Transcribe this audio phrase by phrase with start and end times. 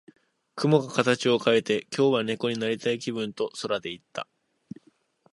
[0.55, 4.27] 雲が形を変えて、「今日は猫になりたい気分」と空で言った。